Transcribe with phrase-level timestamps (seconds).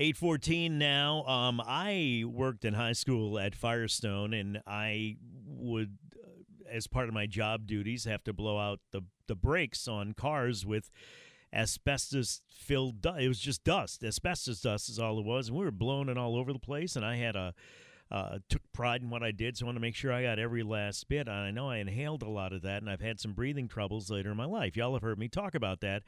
[0.00, 1.24] 814 now.
[1.26, 7.14] Um, I worked in high school at Firestone, and I would, uh, as part of
[7.14, 10.90] my job duties, have to blow out the, the brakes on cars with
[11.52, 13.20] asbestos filled dust.
[13.20, 14.02] It was just dust.
[14.02, 15.48] Asbestos dust is all it was.
[15.48, 16.96] And we were blowing it all over the place.
[16.96, 17.52] And I had a,
[18.10, 20.38] uh, took pride in what I did, so I want to make sure I got
[20.38, 21.28] every last bit.
[21.28, 24.10] And I know I inhaled a lot of that, and I've had some breathing troubles
[24.10, 24.78] later in my life.
[24.78, 26.04] Y'all have heard me talk about that.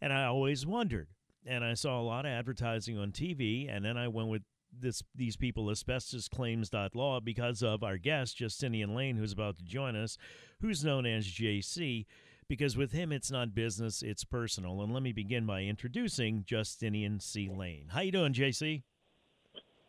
[0.00, 1.08] And I always wondered
[1.46, 4.42] and I saw a lot of advertising on TV, and then I went with
[4.80, 10.18] this these people asbestosclaims.law because of our guest Justinian Lane who's about to join us
[10.60, 12.06] who's known as JC
[12.48, 17.20] because with him it's not business it's personal and let me begin by introducing Justinian
[17.20, 17.88] C Lane.
[17.90, 18.82] How you doing JC?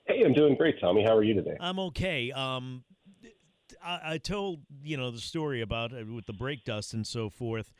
[0.06, 1.04] Hey, I'm doing great, Tommy.
[1.04, 1.58] How are you today?
[1.60, 2.32] I'm okay.
[2.32, 2.84] Um
[3.84, 7.30] I, I told, you know, the story about uh, with the brake dust and so
[7.30, 7.74] forth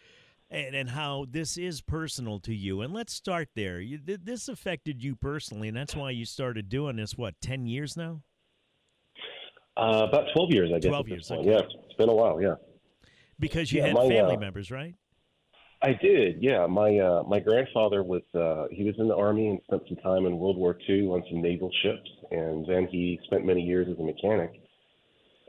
[0.50, 2.82] and, and how this is personal to you.
[2.82, 3.80] And let's start there.
[3.80, 7.18] You, th- this affected you personally, and that's why you started doing this.
[7.18, 8.22] What, ten years now?
[9.76, 10.90] Uh, about twelve years, I guess.
[10.90, 11.30] Twelve years.
[11.30, 11.50] Okay.
[11.50, 12.42] Yeah, it's been a while.
[12.42, 12.56] Yeah.
[13.40, 14.96] Because you Yeah, had my, family uh, members, right?
[15.82, 16.42] I did.
[16.42, 19.98] Yeah, my uh, my grandfather was uh, he was in the army and spent some
[19.98, 23.88] time in World War II on some naval ships, and then he spent many years
[23.92, 24.54] as a mechanic.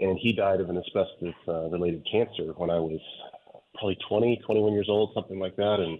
[0.00, 3.00] And he died of an asbestos uh, related cancer when I was
[3.78, 5.80] probably 20, 21 years old, something like that.
[5.80, 5.98] And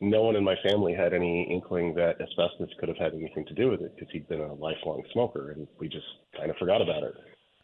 [0.00, 3.54] no one in my family had any inkling that asbestos could have had anything to
[3.54, 6.80] do with it because he'd been a lifelong smoker, and we just kind of forgot
[6.82, 7.14] about it.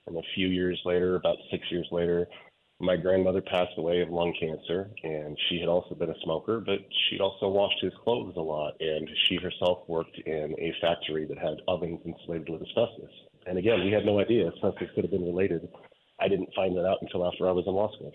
[0.06, 2.26] And a few years later, about six years later,
[2.78, 6.78] my grandmother passed away of lung cancer, and she had also been a smoker, but
[7.08, 11.38] she'd also washed his clothes a lot, and she herself worked in a factory that
[11.38, 13.10] had ovens insulated with asbestos.
[13.46, 15.66] And again, we had no idea asbestos could have been related.
[16.20, 18.12] I didn't find that out until after I was in law school.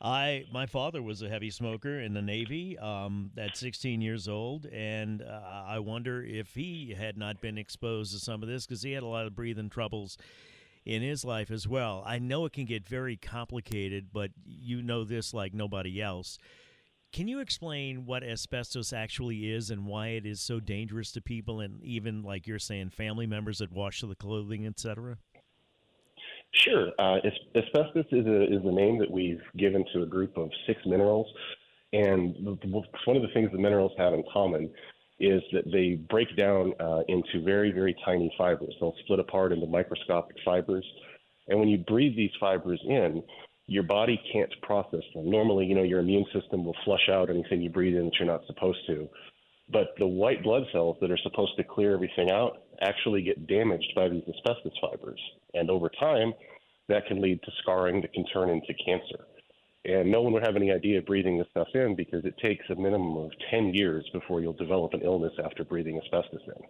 [0.00, 4.66] I my father was a heavy smoker in the Navy um, at 16 years old,
[4.66, 8.82] and uh, I wonder if he had not been exposed to some of this because
[8.82, 10.18] he had a lot of breathing troubles
[10.84, 12.02] in his life as well.
[12.06, 16.38] I know it can get very complicated, but you know this like nobody else.
[17.12, 21.60] Can you explain what asbestos actually is and why it is so dangerous to people
[21.60, 25.16] and even like you're saying family members that wash the clothing, etc.?
[26.52, 26.90] Sure.
[26.98, 27.18] Uh,
[27.54, 31.26] asbestos is a is the name that we've given to a group of six minerals,
[31.92, 32.34] and
[33.04, 34.70] one of the things the minerals have in common
[35.18, 38.74] is that they break down uh, into very very tiny fibers.
[38.80, 40.86] They'll split apart into microscopic fibers,
[41.48, 43.22] and when you breathe these fibers in,
[43.66, 45.30] your body can't process them.
[45.30, 48.26] Normally, you know, your immune system will flush out anything you breathe in that you're
[48.26, 49.08] not supposed to.
[49.68, 53.92] But the white blood cells that are supposed to clear everything out actually get damaged
[53.96, 55.20] by these asbestos fibers.
[55.54, 56.32] And over time,
[56.88, 59.24] that can lead to scarring that can turn into cancer.
[59.84, 62.64] And no one would have any idea of breathing this stuff in because it takes
[62.70, 66.62] a minimum of 10 years before you'll develop an illness after breathing asbestos in.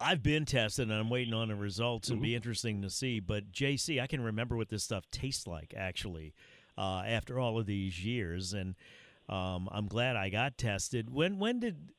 [0.00, 2.08] I've been tested and I'm waiting on the results.
[2.08, 2.22] It'll Mm-hmm.
[2.22, 3.20] be interesting to see.
[3.20, 6.32] But JC, I can remember what this stuff tastes like actually
[6.78, 8.74] uh, after all of these years, and
[9.30, 11.08] um, I'm glad I got tested.
[11.08, 11.92] When when did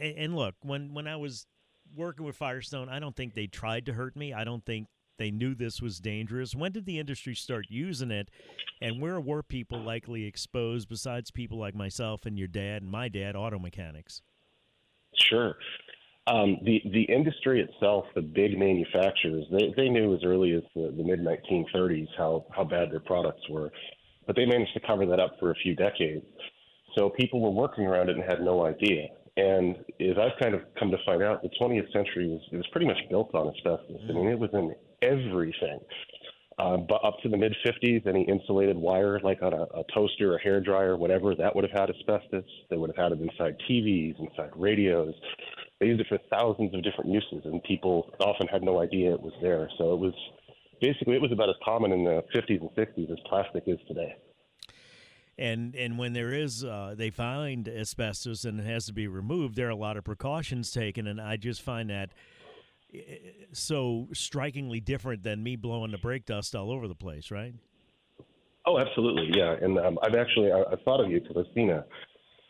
[0.00, 1.46] and look when when I was
[1.94, 4.32] working with Firestone, I don't think they tried to hurt me.
[4.32, 4.86] I don't think
[5.18, 6.54] they knew this was dangerous.
[6.54, 8.30] When did the industry start using it,
[8.80, 13.08] and where were people likely exposed besides people like myself and your dad and my
[13.08, 14.22] dad, auto mechanics?
[15.16, 15.56] Sure.
[16.28, 20.92] Um, the the industry itself, the big manufacturers, they, they knew as early as the,
[20.96, 23.70] the mid 1930s how, how bad their products were,
[24.26, 26.24] but they managed to cover that up for a few decades.
[26.96, 29.08] So people were working around it and had no idea.
[29.36, 32.66] And as I've kind of come to find out, the 20th century was it was
[32.72, 34.00] pretty much built on asbestos.
[34.08, 35.80] I mean, it was in everything.
[36.58, 40.36] Uh, but up to the mid 50s, any insulated wire, like on a, a toaster,
[40.36, 42.44] a hair dryer, whatever, that would have had asbestos.
[42.70, 45.12] They would have had it inside TVs, inside radios.
[45.80, 49.20] they used it for thousands of different uses, and people often had no idea it
[49.20, 49.68] was there.
[49.76, 50.14] So it was
[50.80, 54.16] basically it was about as common in the 50s and 60s as plastic is today.
[55.38, 59.56] And and when there is, uh, they find asbestos and it has to be removed.
[59.56, 62.10] There are a lot of precautions taken, and I just find that
[62.94, 63.18] eh,
[63.52, 67.54] so strikingly different than me blowing the brake dust all over the place, right?
[68.64, 69.56] Oh, absolutely, yeah.
[69.60, 71.84] And um, I've actually I, I thought of you because I've seen a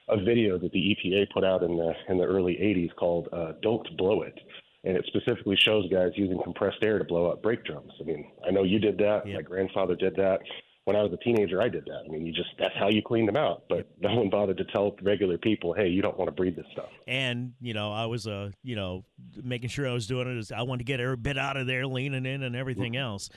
[0.08, 3.52] a video that the EPA put out in the in the early '80s called uh,
[3.62, 4.38] "Don't Blow It,"
[4.84, 7.92] and it specifically shows guys using compressed air to blow up brake drums.
[8.00, 9.26] I mean, I know you did that.
[9.26, 9.34] Yep.
[9.34, 10.38] My grandfather did that.
[10.86, 12.04] When I was a teenager, I did that.
[12.06, 13.64] I mean, you just that's how you cleaned them out.
[13.68, 16.66] But no one bothered to tell regular people, "Hey, you don't want to breed this
[16.70, 19.04] stuff." And you know, I was uh, you know,
[19.42, 20.38] making sure I was doing it.
[20.38, 23.30] As I wanted to get every bit out of there, leaning in, and everything else.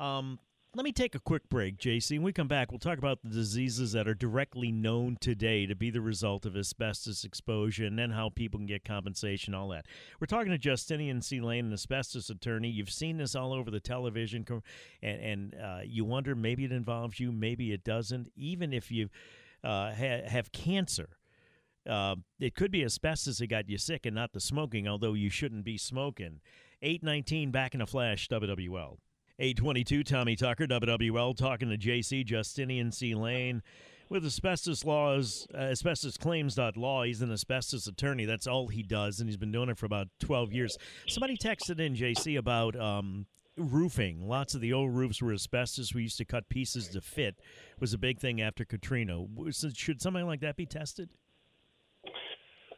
[0.00, 0.40] Um,
[0.76, 2.18] let me take a quick break, JC.
[2.18, 5.74] When we come back, we'll talk about the diseases that are directly known today to
[5.74, 9.86] be the result of asbestos exposure and then how people can get compensation, all that.
[10.20, 11.40] We're talking to Justinian C.
[11.40, 12.68] Lane, an asbestos attorney.
[12.68, 14.44] You've seen this all over the television,
[15.02, 18.28] and, and uh, you wonder maybe it involves you, maybe it doesn't.
[18.36, 19.08] Even if you
[19.64, 21.08] uh, ha- have cancer,
[21.88, 25.30] uh, it could be asbestos that got you sick and not the smoking, although you
[25.30, 26.40] shouldn't be smoking.
[26.82, 28.98] 819 back in a flash, WWL.
[29.38, 33.14] 822, Tommy Tucker, WWL, talking to JC Justinian C.
[33.14, 33.62] Lane
[34.08, 37.02] with asbestos laws, uh, asbestosclaims.law.
[37.02, 38.24] He's an asbestos attorney.
[38.24, 40.78] That's all he does, and he's been doing it for about 12 years.
[41.06, 43.26] Somebody texted in, JC, about um,
[43.58, 44.26] roofing.
[44.26, 45.94] Lots of the old roofs were asbestos.
[45.94, 47.36] We used to cut pieces to fit.
[47.74, 49.24] It was a big thing after Katrina.
[49.50, 51.10] Should something like that be tested?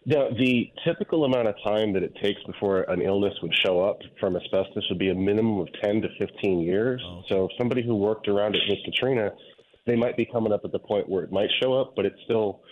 [0.08, 3.98] The, the typical amount of time that it takes before an illness would show up
[4.18, 7.02] from asbestos would be a minimum of 10 to 15 years.
[7.04, 7.22] Oh.
[7.28, 9.30] So, somebody who worked around it with Katrina,
[9.86, 12.14] they might be coming up at the point where it might show up, but it
[12.24, 12.62] still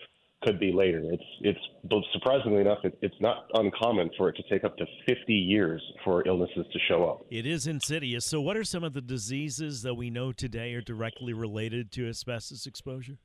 [0.44, 1.03] could be later.
[1.05, 5.35] It's it's surprisingly enough, it, it's not uncommon for it to take up to 50
[5.35, 7.27] years for illnesses to show up.
[7.31, 8.25] It is insidious.
[8.25, 12.09] So, what are some of the diseases that we know today are directly related to
[12.09, 13.19] asbestos exposure?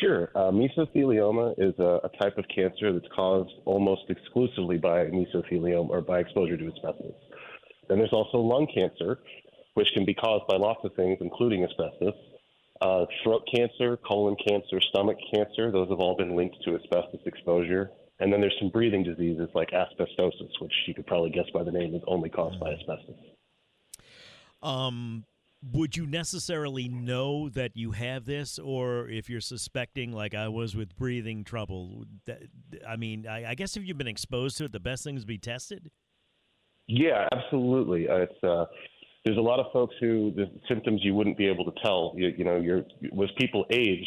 [0.00, 0.30] Sure.
[0.34, 6.00] Uh, mesothelioma is a, a type of cancer that's caused almost exclusively by mesothelioma or
[6.00, 7.14] by exposure to asbestos.
[7.88, 9.18] Then there's also lung cancer,
[9.74, 12.14] which can be caused by lots of things, including asbestos.
[12.80, 17.90] Uh, throat cancer, colon cancer, stomach cancer, those have all been linked to asbestos exposure.
[18.20, 21.72] And then there's some breathing diseases like asbestosis, which you could probably guess by the
[21.72, 23.16] name is only caused by asbestos.
[24.62, 25.24] Um,
[25.62, 30.74] would you necessarily know that you have this, or if you're suspecting, like I was
[30.74, 32.04] with breathing trouble?
[32.26, 32.42] That,
[32.88, 35.22] I mean, I, I guess if you've been exposed to it, the best thing is
[35.22, 35.90] to be tested.
[36.86, 38.08] Yeah, absolutely.
[38.08, 38.64] Uh, it's uh,
[39.24, 42.14] there's a lot of folks who the symptoms you wouldn't be able to tell.
[42.16, 44.06] You, you know, you're with people age,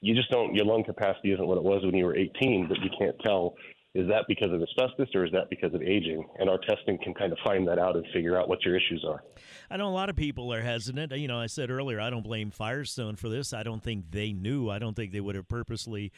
[0.00, 0.54] you just don't.
[0.54, 3.54] Your lung capacity isn't what it was when you were 18, but you can't tell
[3.94, 6.26] is that because of asbestos or is that because of aging?
[6.38, 9.04] And our testing can kind of find that out and figure out what your issues
[9.06, 9.22] are.
[9.70, 11.12] I know a lot of people are hesitant.
[11.12, 13.52] You know, I said earlier, I don't blame Firestone for this.
[13.52, 14.68] I don't think they knew.
[14.68, 16.10] I don't think they would have purposely.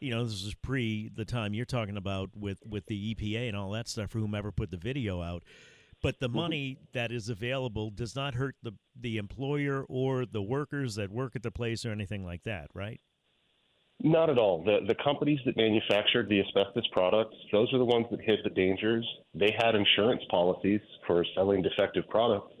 [0.00, 3.56] You know, this is pre the time you're talking about with with the EPA and
[3.56, 5.44] all that stuff for whomever put the video out.
[6.02, 6.36] But the mm-hmm.
[6.36, 11.36] money that is available does not hurt the the employer or the workers that work
[11.36, 13.00] at the place or anything like that, right?
[14.02, 14.62] Not at all.
[14.64, 18.50] The the companies that manufactured the asbestos products, those are the ones that hid the
[18.50, 19.06] dangers.
[19.34, 22.54] They had insurance policies for selling defective products.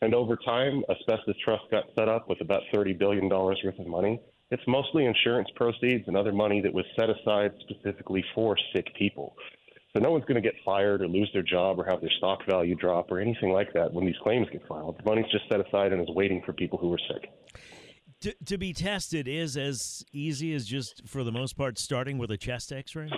[0.00, 4.20] And over time, asbestos trust got set up with about $30 billion worth of money.
[4.50, 9.36] It's mostly insurance proceeds and other money that was set aside specifically for sick people.
[9.92, 12.40] So no one's going to get fired or lose their job or have their stock
[12.48, 14.98] value drop or anything like that when these claims get filed.
[14.98, 17.30] The money's just set aside and is waiting for people who are sick.
[18.22, 22.30] To, to be tested is as easy as just, for the most part, starting with
[22.30, 23.10] a chest x ray?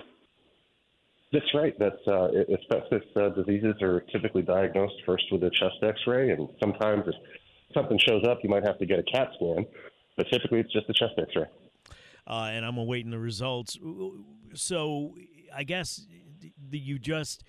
[1.34, 1.76] That's right.
[1.80, 7.02] That's uh, asbestos uh, diseases are typically diagnosed first with a chest X-ray, and sometimes
[7.08, 7.14] if
[7.74, 9.66] something shows up, you might have to get a CAT scan.
[10.16, 11.46] But typically, it's just a chest X-ray.
[12.28, 13.76] Uh, and I'm awaiting the results.
[14.54, 15.16] So
[15.52, 16.06] I guess
[16.70, 17.42] you just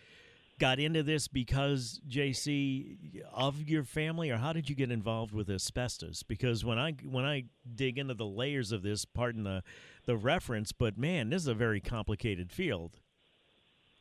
[0.60, 5.50] got into this because JC of your family, or how did you get involved with
[5.50, 6.24] asbestos?
[6.24, 9.64] Because when I when I dig into the layers of this, pardon the
[10.06, 13.00] the reference, but man, this is a very complicated field.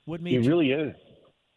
[0.05, 0.95] What made it you- really is.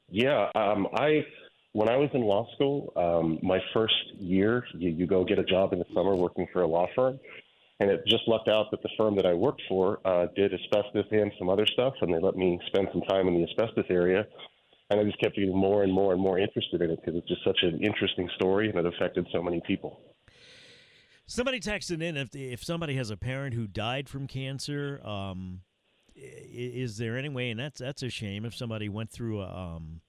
[0.10, 1.26] Yeah, um, I
[1.74, 5.44] when I was in law school, um, my first year, you, you go get a
[5.44, 7.20] job in the summer working for a law firm,
[7.80, 11.06] and it just lucked out that the firm that I worked for uh, did asbestos
[11.12, 14.26] and some other stuff, and they let me spend some time in the asbestos area.
[14.90, 17.28] And I just kept getting more and more and more interested in it because it's
[17.28, 20.00] just such an interesting story and it affected so many people.
[21.26, 25.60] Somebody texted in if if somebody has a parent who died from cancer, um,
[26.16, 27.52] is there any way?
[27.52, 30.00] And that's that's a shame if somebody went through a um,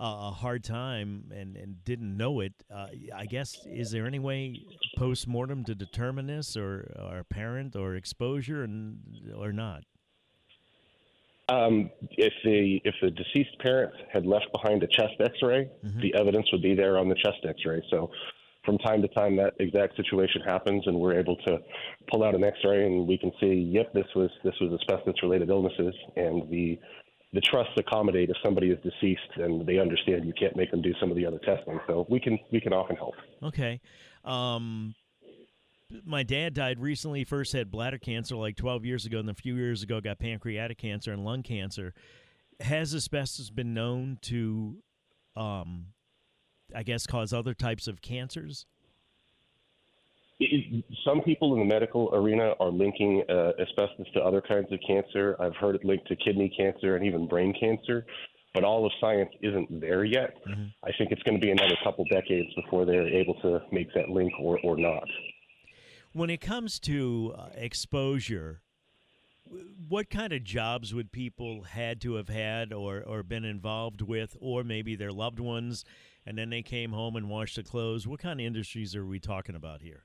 [0.00, 2.52] a hard time and, and didn't know it.
[2.72, 4.62] Uh, I guess is there any way
[4.96, 8.98] post mortem to determine this, or or parent or exposure, and
[9.36, 9.84] or not?
[11.48, 16.00] Um, if the if the deceased parent had left behind a chest X-ray, mm-hmm.
[16.00, 17.82] the evidence would be there on the chest X-ray.
[17.90, 18.10] So,
[18.64, 21.58] from time to time, that exact situation happens, and we're able to
[22.10, 25.94] pull out an X-ray, and we can see, yep, this was this was asbestos-related illnesses,
[26.16, 26.78] and the
[27.34, 30.94] the trusts accommodate if somebody is deceased and they understand you can't make them do
[31.00, 31.78] some of the other testing.
[31.88, 33.14] So we can we can often help.
[33.42, 33.80] Okay.
[34.24, 34.94] Um,
[36.04, 37.24] my dad died recently.
[37.24, 40.78] First had bladder cancer like 12 years ago, and a few years ago got pancreatic
[40.78, 41.94] cancer and lung cancer.
[42.60, 44.76] Has asbestos been known to,
[45.36, 45.86] um,
[46.74, 48.66] I guess, cause other types of cancers?
[51.04, 55.36] Some people in the medical arena are linking uh, asbestos to other kinds of cancer.
[55.40, 58.04] I've heard it linked to kidney cancer and even brain cancer,
[58.52, 60.34] but all of science isn't there yet.
[60.48, 60.64] Mm-hmm.
[60.82, 64.08] I think it's going to be another couple decades before they're able to make that
[64.10, 65.04] link or, or not.
[66.14, 68.62] When it comes to uh, exposure,
[69.88, 74.36] what kind of jobs would people had to have had or, or been involved with,
[74.40, 75.84] or maybe their loved ones,
[76.24, 78.06] and then they came home and washed the clothes?
[78.06, 80.04] What kind of industries are we talking about here?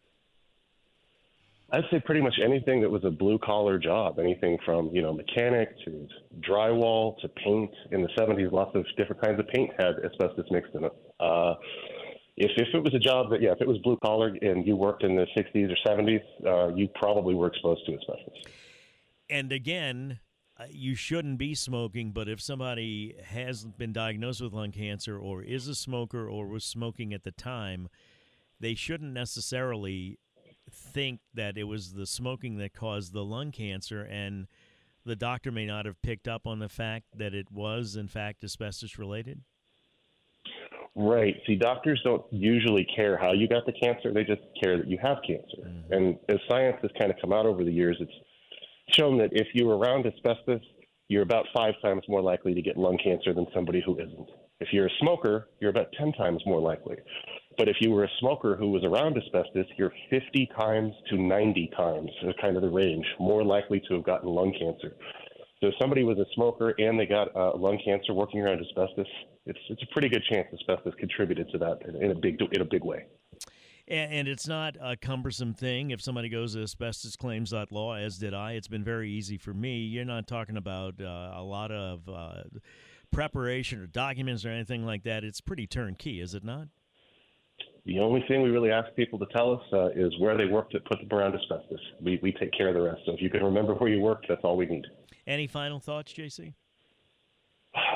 [1.71, 5.13] I'd say pretty much anything that was a blue collar job, anything from you know
[5.13, 6.07] mechanic to
[6.41, 7.69] drywall to paint.
[7.91, 10.93] In the 70s, lots of different kinds of paint had asbestos mixed in it.
[11.19, 11.53] Uh,
[12.39, 14.75] if if it was a job that yeah, if it was blue collar and you
[14.75, 18.37] worked in the 60s or 70s, uh, you probably were exposed to asbestos.
[19.29, 20.19] And again,
[20.57, 25.43] uh, you shouldn't be smoking, but if somebody has been diagnosed with lung cancer or
[25.43, 27.89] is a smoker or was smoking at the time,
[28.59, 30.17] they shouldn't necessarily
[30.71, 34.47] think that it was the smoking that caused the lung cancer and
[35.05, 38.43] the doctor may not have picked up on the fact that it was in fact
[38.43, 39.41] asbestos related
[40.99, 41.35] Right.
[41.47, 44.97] See, doctors don't usually care how you got the cancer; they just care that you
[45.01, 45.63] have cancer.
[45.65, 45.93] Mm-hmm.
[45.93, 48.11] And as science has kind of come out over the years, it's
[48.97, 50.61] shown that if you're around asbestos,
[51.07, 54.29] you're about five times more likely to get lung cancer than somebody who isn't.
[54.59, 56.97] If you're a smoker, you're about 10 times more likely.
[57.57, 61.71] But if you were a smoker who was around asbestos, you're 50 times to 90
[61.77, 64.95] times, kind of the range, more likely to have gotten lung cancer.
[65.61, 69.07] So if somebody was a smoker and they got uh, lung cancer working around asbestos,
[69.45, 72.65] it's it's a pretty good chance asbestos contributed to that in a big in a
[72.65, 73.05] big way.
[73.89, 75.89] And, it's not a cumbersome thing.
[75.89, 79.79] If somebody goes to asbestosclaims.law, as did I, it's been very easy for me.
[79.79, 82.43] You're not talking about uh, a lot of uh,
[83.11, 85.23] preparation or documents or anything like that.
[85.23, 86.67] It's pretty turnkey, is it not?
[87.87, 90.73] The only thing we really ask people to tell us uh, is where they worked
[90.73, 91.79] to put them around asbestos.
[91.99, 93.01] We, we take care of the rest.
[93.07, 94.85] So if you can remember where you worked, that's all we need.
[95.29, 96.53] Any final thoughts, JC?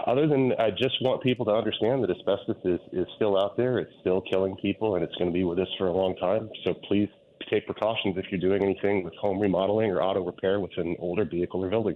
[0.06, 3.80] other than I just want people to understand that asbestos is, is still out there.
[3.80, 6.50] It's still killing people, and it's going to be with us for a long time.
[6.64, 7.10] So please
[7.50, 11.26] take precautions if you're doing anything with home remodeling or auto repair with an older
[11.26, 11.96] vehicle or building.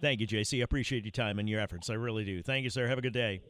[0.00, 0.60] Thank you, JC.
[0.60, 1.90] I appreciate your time and your efforts.
[1.90, 2.42] I really do.
[2.42, 2.86] Thank you, sir.
[2.86, 3.40] Have a good day.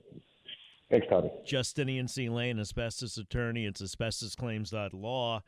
[0.90, 1.30] Thanks, Tommy.
[1.44, 2.28] Justinian C.
[2.28, 3.66] Lane, asbestos attorney.
[3.66, 5.42] It's asbestosclaims.law.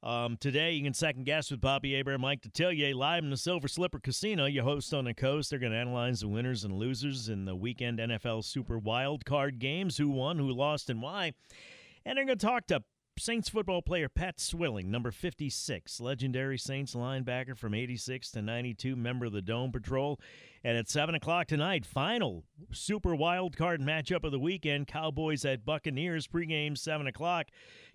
[0.00, 3.66] Um, today, you can second guess with Bobby Hebert, Mike Detillier, live in the Silver
[3.66, 4.44] Slipper Casino.
[4.46, 5.50] Your host on the coast.
[5.50, 9.58] They're going to analyze the winners and losers in the weekend NFL Super Wild Card
[9.58, 11.32] games who won, who lost, and why.
[12.04, 12.84] And they're going to talk to
[13.18, 19.26] Saints football player Pat Swilling, number 56, legendary Saints linebacker from 86 to 92, member
[19.26, 20.20] of the Dome Patrol.
[20.64, 25.64] And at 7 o'clock tonight, final super wild card matchup of the weekend Cowboys at
[25.64, 27.48] Buccaneers, pregame 7 o'clock.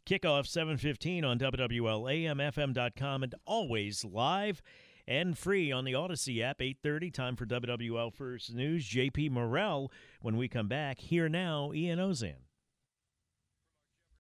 [0.06, 4.62] Kickoff 7:15 on WWLAMFM.com and always live
[5.08, 8.88] and free on the Audacy app 8:30 time for WWL First News.
[8.88, 11.00] JP Morrell when we come back.
[11.00, 12.43] Here now Ian Ozan.